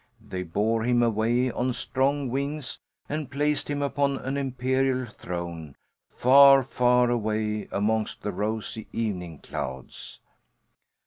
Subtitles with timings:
[0.19, 5.75] They bore him away on strong wings and placed him upon an imperial throne,
[6.15, 10.19] far, far away amongst the rosy evening clouds.